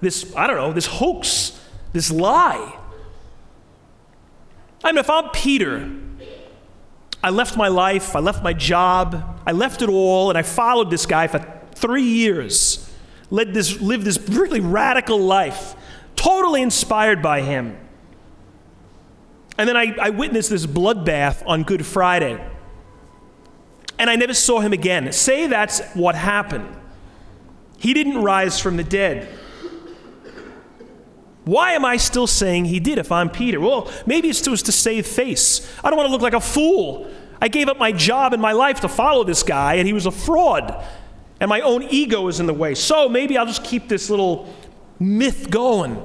This, 0.00 0.34
I 0.34 0.46
don't 0.46 0.56
know, 0.56 0.72
this 0.72 0.86
hoax, 0.86 1.60
this 1.92 2.10
lie. 2.10 2.78
I 4.84 4.90
mean, 4.90 4.98
if 4.98 5.10
I'm 5.10 5.30
Peter, 5.30 5.90
I 7.22 7.30
left 7.30 7.56
my 7.56 7.68
life, 7.68 8.16
I 8.16 8.18
left 8.18 8.42
my 8.42 8.52
job, 8.52 9.40
I 9.46 9.52
left 9.52 9.82
it 9.82 9.88
all, 9.88 10.28
and 10.30 10.38
I 10.38 10.42
followed 10.42 10.90
this 10.90 11.06
guy 11.06 11.28
for 11.28 11.38
three 11.74 12.02
years. 12.02 12.90
Led 13.30 13.54
this, 13.54 13.80
lived 13.80 14.04
this 14.04 14.18
really 14.28 14.60
radical 14.60 15.18
life, 15.18 15.74
totally 16.16 16.62
inspired 16.62 17.22
by 17.22 17.42
him. 17.42 17.78
And 19.58 19.68
then 19.68 19.76
I, 19.76 19.94
I 20.00 20.10
witnessed 20.10 20.50
this 20.50 20.66
bloodbath 20.66 21.42
on 21.46 21.62
Good 21.62 21.84
Friday. 21.84 22.42
And 23.98 24.10
I 24.10 24.16
never 24.16 24.34
saw 24.34 24.60
him 24.60 24.72
again. 24.72 25.12
Say 25.12 25.46
that's 25.46 25.80
what 25.94 26.14
happened. 26.14 26.68
He 27.78 27.94
didn't 27.94 28.22
rise 28.22 28.58
from 28.58 28.76
the 28.76 28.84
dead. 28.84 29.28
Why 31.44 31.72
am 31.72 31.84
I 31.84 31.96
still 31.96 32.26
saying 32.28 32.66
he 32.66 32.78
did 32.78 32.98
if 32.98 33.10
I'm 33.10 33.28
Peter? 33.28 33.60
Well, 33.60 33.90
maybe 34.06 34.28
it's 34.28 34.40
just 34.40 34.66
to 34.66 34.72
save 34.72 35.06
face. 35.06 35.68
I 35.82 35.90
don't 35.90 35.96
want 35.96 36.06
to 36.06 36.12
look 36.12 36.22
like 36.22 36.34
a 36.34 36.40
fool. 36.40 37.10
I 37.40 37.48
gave 37.48 37.68
up 37.68 37.78
my 37.78 37.90
job 37.90 38.32
and 38.32 38.40
my 38.40 38.52
life 38.52 38.80
to 38.82 38.88
follow 38.88 39.24
this 39.24 39.42
guy, 39.42 39.74
and 39.74 39.86
he 39.86 39.92
was 39.92 40.06
a 40.06 40.12
fraud. 40.12 40.84
And 41.40 41.48
my 41.48 41.60
own 41.60 41.82
ego 41.90 42.28
is 42.28 42.38
in 42.38 42.46
the 42.46 42.54
way. 42.54 42.76
So 42.76 43.08
maybe 43.08 43.36
I'll 43.36 43.46
just 43.46 43.64
keep 43.64 43.88
this 43.88 44.08
little 44.08 44.54
myth 45.00 45.50
going. 45.50 46.00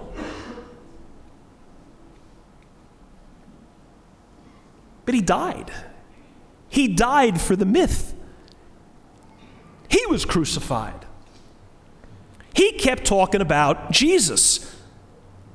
But 5.08 5.16
he 5.16 5.22
died. 5.22 5.72
He 6.68 6.90
died 6.90 7.40
for 7.40 7.56
the 7.56 7.66
myth. 7.66 8.14
He 9.88 10.06
was 10.08 10.26
crucified. 10.26 11.06
He 12.54 12.74
kept 12.74 13.06
talking 13.06 13.40
about 13.40 13.90
Jesus. 13.90 14.76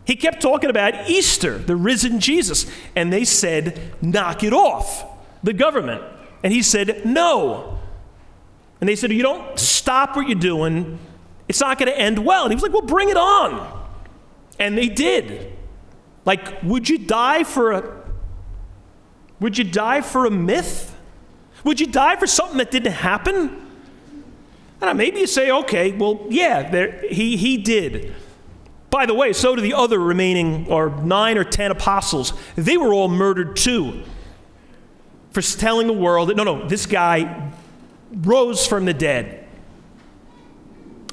He 0.06 0.16
kept 0.16 0.40
talking 0.40 0.70
about 0.70 1.10
Easter, 1.10 1.58
the 1.58 1.76
risen 1.76 2.18
Jesus. 2.18 2.64
And 2.96 3.12
they 3.12 3.26
said, 3.26 3.92
knock 4.00 4.42
it 4.42 4.54
off, 4.54 5.04
the 5.42 5.52
government. 5.52 6.02
And 6.42 6.50
he 6.50 6.62
said, 6.62 7.04
no. 7.04 7.78
And 8.80 8.88
they 8.88 8.96
said, 8.96 9.12
you 9.12 9.22
don't 9.22 9.58
stop 9.58 10.16
what 10.16 10.28
you're 10.28 10.38
doing, 10.38 10.98
it's 11.46 11.60
not 11.60 11.78
going 11.78 11.92
to 11.92 11.98
end 11.98 12.18
well. 12.24 12.44
And 12.44 12.52
he 12.52 12.54
was 12.54 12.62
like, 12.62 12.72
well, 12.72 12.80
bring 12.80 13.10
it 13.10 13.18
on. 13.18 13.86
And 14.58 14.78
they 14.78 14.88
did. 14.88 15.52
Like, 16.24 16.62
would 16.62 16.88
you 16.88 16.96
die 16.96 17.44
for 17.44 17.72
a 17.72 18.01
would 19.42 19.58
you 19.58 19.64
die 19.64 20.00
for 20.00 20.24
a 20.24 20.30
myth? 20.30 20.96
Would 21.64 21.80
you 21.80 21.86
die 21.86 22.16
for 22.16 22.26
something 22.26 22.58
that 22.58 22.70
didn't 22.70 22.92
happen? 22.92 23.68
Know, 24.80 24.94
maybe 24.94 25.20
you 25.20 25.26
say, 25.26 25.50
okay, 25.50 25.92
well, 25.92 26.26
yeah, 26.28 26.68
there, 26.68 27.02
he, 27.08 27.36
he 27.36 27.56
did. 27.56 28.14
By 28.90 29.06
the 29.06 29.14
way, 29.14 29.32
so 29.32 29.54
do 29.54 29.62
the 29.62 29.74
other 29.74 29.98
remaining, 29.98 30.66
or 30.68 30.90
nine 31.02 31.38
or 31.38 31.44
ten 31.44 31.70
apostles. 31.70 32.32
They 32.56 32.76
were 32.76 32.92
all 32.92 33.08
murdered 33.08 33.56
too 33.56 34.02
for 35.30 35.40
telling 35.40 35.86
the 35.86 35.92
world 35.92 36.28
that, 36.28 36.36
no, 36.36 36.44
no, 36.44 36.68
this 36.68 36.86
guy 36.86 37.52
rose 38.12 38.66
from 38.66 38.84
the 38.84 38.92
dead. 38.92 39.46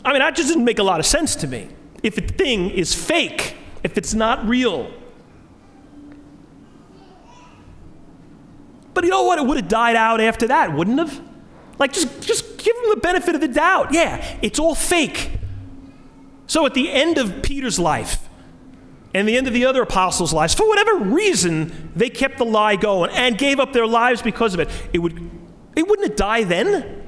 I 0.04 0.12
mean, 0.12 0.20
that 0.20 0.36
just 0.36 0.50
didn't 0.50 0.66
make 0.66 0.80
a 0.80 0.84
lot 0.84 1.00
of 1.00 1.06
sense 1.06 1.36
to 1.38 1.48
me. 1.48 1.70
If 2.04 2.18
a 2.18 2.22
thing 2.22 2.70
is 2.70 2.94
fake, 2.94 3.56
if 3.84 3.98
it's 3.98 4.14
not 4.14 4.46
real. 4.48 4.92
But 9.00 9.06
you 9.06 9.12
know 9.12 9.24
what? 9.24 9.40
It 9.40 9.46
would 9.46 9.56
have 9.56 9.70
died 9.70 9.96
out 9.96 10.20
after 10.20 10.48
that, 10.48 10.74
wouldn't 10.74 11.00
have? 11.00 11.22
Like, 11.78 11.94
just, 11.94 12.20
just 12.20 12.58
give 12.58 12.76
them 12.76 12.90
the 12.90 13.00
benefit 13.00 13.34
of 13.34 13.40
the 13.40 13.48
doubt. 13.48 13.94
Yeah, 13.94 14.22
it's 14.42 14.60
all 14.60 14.76
fake. 14.76 15.40
So 16.48 16.66
at 16.66 16.74
the 16.74 16.92
end 16.92 17.18
of 17.18 17.42
Peter's 17.42 17.80
life 17.80 18.28
and 19.14 19.26
the 19.26 19.38
end 19.38 19.48
of 19.48 19.54
the 19.54 19.64
other 19.64 19.84
apostles' 19.84 20.34
lives, 20.34 20.54
for 20.54 20.68
whatever 20.68 20.96
reason, 20.96 21.94
they 21.96 22.10
kept 22.10 22.40
the 22.40 22.44
lie 22.44 22.76
going 22.76 23.10
and 23.12 23.38
gave 23.38 23.58
up 23.58 23.72
their 23.72 23.88
lives 23.88 24.22
because 24.22 24.54
of 24.54 24.60
it. 24.60 24.70
It, 24.92 25.00
would, 25.00 25.14
it 25.78 25.88
wouldn't 25.88 26.10
have 26.10 26.18
died 26.18 26.50
then. 26.50 27.02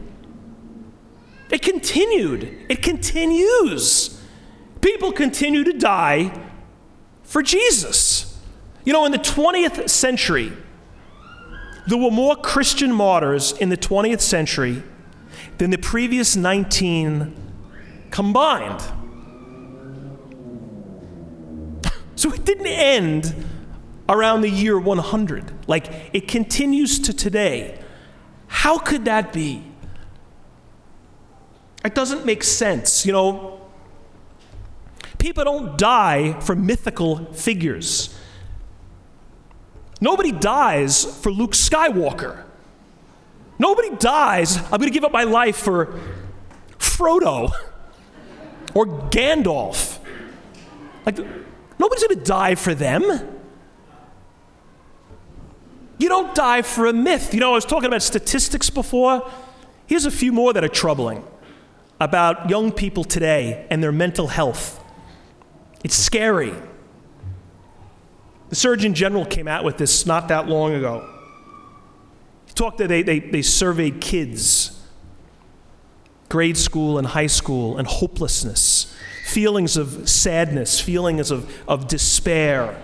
It 1.49 1.61
continued. 1.61 2.67
It 2.69 2.81
continues. 2.81 4.17
People 4.79 5.11
continue 5.11 5.65
to 5.65 5.73
die 5.73 6.31
for 7.23 7.43
Jesus. 7.43 8.39
You 8.85 8.93
know, 8.93 9.03
in 9.03 9.11
the 9.11 9.19
20th 9.19 9.89
century, 9.89 10.53
there 11.91 11.99
were 11.99 12.09
more 12.09 12.37
Christian 12.37 12.93
martyrs 12.93 13.51
in 13.51 13.67
the 13.67 13.75
20th 13.75 14.21
century 14.21 14.81
than 15.57 15.71
the 15.71 15.77
previous 15.77 16.37
19 16.37 17.35
combined. 18.09 18.81
So 22.15 22.31
it 22.31 22.45
didn't 22.45 22.67
end 22.67 23.33
around 24.07 24.41
the 24.41 24.49
year 24.49 24.79
100. 24.79 25.67
Like 25.67 26.11
it 26.13 26.27
continues 26.27 26.99
to 26.99 27.13
today. 27.13 27.81
How 28.45 28.77
could 28.77 29.05
that 29.05 29.33
be? 29.33 29.63
It 31.83 31.95
doesn't 31.95 32.23
make 32.23 32.43
sense. 32.43 33.07
You 33.07 33.13
know, 33.13 33.61
people 35.17 35.43
don't 35.43 35.79
die 35.79 36.39
for 36.41 36.55
mythical 36.55 37.25
figures. 37.33 38.15
Nobody 40.01 40.31
dies 40.31 41.05
for 41.05 41.31
Luke 41.31 41.51
Skywalker. 41.51 42.43
Nobody 43.59 43.95
dies, 43.95 44.57
I'm 44.57 44.79
going 44.79 44.81
to 44.81 44.89
give 44.89 45.03
up 45.03 45.11
my 45.11 45.23
life 45.23 45.55
for 45.55 45.99
Frodo 46.79 47.51
or 48.73 48.87
Gandalf. 48.87 49.99
Like, 51.05 51.19
Nobody's 51.81 52.03
going 52.03 52.19
to 52.19 52.23
die 52.23 52.53
for 52.53 52.75
them. 52.75 53.01
You 55.97 56.09
don't 56.09 56.35
die 56.35 56.61
for 56.61 56.85
a 56.85 56.93
myth. 56.93 57.33
You 57.33 57.39
know, 57.39 57.49
I 57.51 57.55
was 57.55 57.65
talking 57.65 57.87
about 57.87 58.03
statistics 58.03 58.69
before. 58.69 59.27
Here's 59.87 60.05
a 60.05 60.11
few 60.11 60.31
more 60.31 60.53
that 60.53 60.63
are 60.63 60.69
troubling 60.69 61.23
about 61.99 62.51
young 62.51 62.71
people 62.71 63.03
today 63.03 63.65
and 63.71 63.81
their 63.81 63.91
mental 63.91 64.27
health. 64.27 64.79
It's 65.83 65.95
scary. 65.95 66.53
The 68.51 68.57
Surgeon 68.57 68.93
General 68.93 69.25
came 69.25 69.47
out 69.47 69.63
with 69.63 69.77
this 69.77 70.05
not 70.05 70.27
that 70.27 70.49
long 70.49 70.73
ago. 70.73 71.09
He 72.47 72.53
talked 72.53 72.79
that 72.79 72.89
they, 72.89 73.01
they, 73.01 73.19
they 73.19 73.41
surveyed 73.41 74.01
kids, 74.01 74.77
grade 76.27 76.57
school 76.57 76.97
and 76.97 77.07
high 77.07 77.27
school, 77.27 77.77
and 77.77 77.87
hopelessness 77.87 78.93
feelings 79.23 79.77
of 79.77 80.09
sadness, 80.09 80.81
feelings 80.81 81.31
of, 81.31 81.49
of 81.65 81.87
despair. 81.87 82.77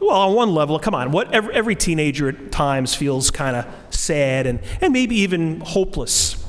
Well, 0.00 0.10
on 0.10 0.34
one 0.34 0.54
level, 0.54 0.80
come 0.80 0.96
on, 0.96 1.12
what 1.12 1.32
every, 1.32 1.54
every 1.54 1.76
teenager 1.76 2.30
at 2.30 2.50
times 2.50 2.92
feels 2.92 3.30
kind 3.30 3.54
of 3.54 3.66
sad 3.94 4.48
and, 4.48 4.58
and 4.80 4.92
maybe 4.92 5.14
even 5.20 5.60
hopeless. 5.60 6.44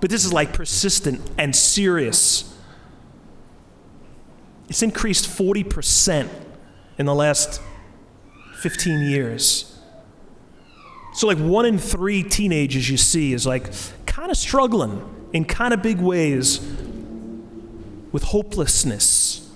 But 0.00 0.10
this 0.10 0.24
is 0.24 0.32
like 0.32 0.52
persistent 0.52 1.20
and 1.36 1.56
serious. 1.56 2.56
It's 4.68 4.84
increased 4.84 5.24
40% 5.26 6.28
in 6.98 7.06
the 7.06 7.14
last 7.14 7.60
15 8.56 9.02
years. 9.02 9.78
So, 11.14 11.26
like 11.26 11.38
one 11.38 11.64
in 11.64 11.78
three 11.78 12.22
teenagers 12.22 12.88
you 12.90 12.96
see 12.96 13.32
is 13.32 13.46
like 13.46 13.70
kind 14.06 14.30
of 14.30 14.36
struggling 14.36 15.28
in 15.32 15.44
kind 15.44 15.72
of 15.72 15.82
big 15.82 16.00
ways 16.00 16.60
with 18.12 18.24
hopelessness. 18.24 19.48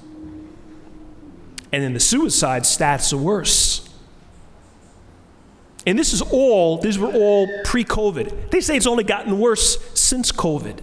And 1.72 1.82
then 1.82 1.94
the 1.94 2.00
suicide 2.00 2.62
stats 2.62 3.12
are 3.12 3.16
worse. 3.16 3.88
And 5.86 5.98
this 5.98 6.12
is 6.12 6.22
all, 6.22 6.78
these 6.78 6.98
were 6.98 7.10
all 7.12 7.48
pre 7.64 7.84
COVID. 7.84 8.50
They 8.50 8.60
say 8.60 8.76
it's 8.76 8.86
only 8.86 9.04
gotten 9.04 9.38
worse 9.38 9.78
since 9.98 10.30
COVID. 10.30 10.78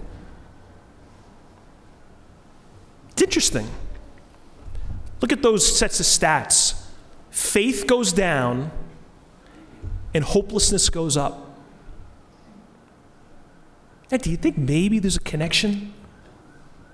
It's 3.12 3.22
interesting. 3.22 3.68
Look 5.22 5.32
at 5.32 5.42
those 5.42 5.78
sets 5.78 6.00
of 6.00 6.06
stats. 6.06 6.82
Faith 7.30 7.86
goes 7.88 8.14
down 8.14 8.72
and 10.14 10.24
hopelessness 10.24 10.90
goes 10.90 11.18
up. 11.18 11.58
Now, 14.12 14.18
do 14.18 14.32
you 14.32 14.38
think 14.38 14.58
maybe 14.58 15.00
there's 15.00 15.18
a 15.18 15.22
connection? 15.22 15.94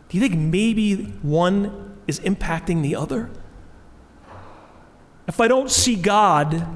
Do 0.10 0.18
you 0.18 0.22
think 0.28 0.38
maybe 0.38 1.06
one 1.22 1.98
is 2.08 2.20
impacting 2.20 2.82
the 2.82 2.96
other? 2.96 3.30
If 5.28 5.40
I 5.40 5.48
don't 5.48 5.72
see 5.72 5.96
God, 5.96 6.68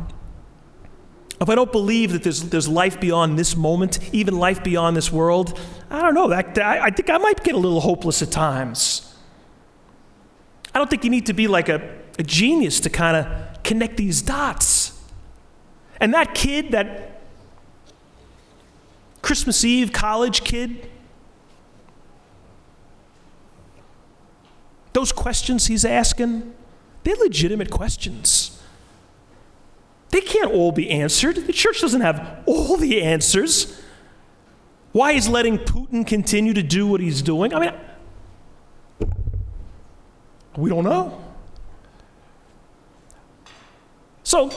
if 1.41 1.49
I 1.49 1.55
don't 1.55 1.71
believe 1.71 2.13
that 2.13 2.23
there's, 2.23 2.43
there's 2.43 2.67
life 2.67 2.99
beyond 2.99 3.37
this 3.37 3.55
moment, 3.55 3.99
even 4.13 4.37
life 4.37 4.63
beyond 4.63 4.95
this 4.97 5.11
world, 5.11 5.59
I 5.89 6.01
don't 6.01 6.13
know. 6.13 6.29
That, 6.29 6.57
I, 6.57 6.85
I 6.85 6.89
think 6.89 7.09
I 7.09 7.17
might 7.17 7.43
get 7.43 7.55
a 7.55 7.57
little 7.57 7.81
hopeless 7.81 8.21
at 8.21 8.31
times. 8.31 9.08
I 10.73 10.77
don't 10.77 10.89
think 10.89 11.03
you 11.03 11.09
need 11.09 11.25
to 11.27 11.33
be 11.33 11.47
like 11.47 11.69
a, 11.69 11.97
a 12.17 12.23
genius 12.23 12.79
to 12.81 12.89
kind 12.89 13.17
of 13.17 13.63
connect 13.63 13.97
these 13.97 14.21
dots. 14.21 14.99
And 15.99 16.13
that 16.13 16.33
kid, 16.35 16.71
that 16.71 17.21
Christmas 19.21 19.65
Eve 19.65 19.91
college 19.91 20.43
kid, 20.43 20.89
Those 24.93 25.11
questions 25.11 25.67
he's 25.67 25.85
asking, 25.85 26.53
they're 27.03 27.15
legitimate 27.15 27.69
questions. 27.69 28.61
They 30.09 30.21
can't 30.21 30.51
all 30.51 30.71
be 30.71 30.89
answered. 30.89 31.35
The 31.35 31.53
church 31.53 31.81
doesn't 31.81 32.01
have 32.01 32.43
all 32.45 32.75
the 32.77 33.01
answers. 33.01 33.81
Why 34.91 35.11
is 35.11 35.29
letting 35.29 35.59
Putin 35.59 36.05
continue 36.05 36.53
to 36.53 36.63
do 36.63 36.87
what 36.87 36.99
he's 36.99 37.21
doing? 37.21 37.53
I 37.53 37.59
mean, 37.59 37.73
we 40.59 40.69
don't 40.69 40.83
know. 40.83 41.23
So, 44.23 44.51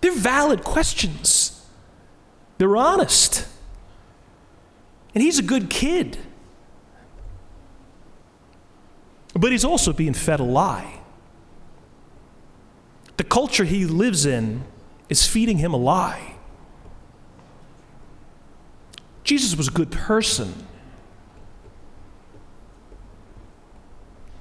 they're 0.00 0.12
valid 0.12 0.64
questions. 0.64 1.66
They're 2.58 2.76
honest. 2.76 3.46
And 5.14 5.22
he's 5.22 5.38
a 5.38 5.42
good 5.42 5.70
kid. 5.70 6.18
But 9.34 9.52
he's 9.52 9.64
also 9.64 9.92
being 9.92 10.14
fed 10.14 10.40
a 10.40 10.44
lie. 10.44 11.00
The 13.16 13.24
culture 13.24 13.64
he 13.64 13.86
lives 13.86 14.26
in 14.26 14.64
is 15.08 15.26
feeding 15.26 15.58
him 15.58 15.72
a 15.72 15.76
lie. 15.76 16.34
Jesus 19.24 19.56
was 19.56 19.68
a 19.68 19.70
good 19.70 19.92
person, 19.92 20.66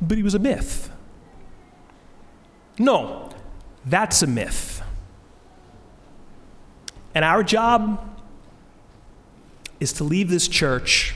but 0.01 0.17
he 0.17 0.23
was 0.23 0.33
a 0.33 0.39
myth. 0.39 0.91
No, 2.77 3.29
that's 3.85 4.21
a 4.21 4.27
myth. 4.27 4.81
And 7.13 7.25
our 7.25 7.43
job 7.43 8.21
is 9.79 9.93
to 9.93 10.03
leave 10.03 10.29
this 10.29 10.47
church 10.47 11.15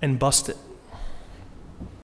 and 0.00 0.18
bust 0.18 0.48
it. 0.48 0.56